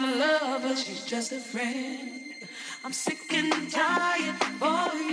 [0.00, 2.34] trying to she's just a friend.
[2.84, 5.09] I'm sick and tired, boy.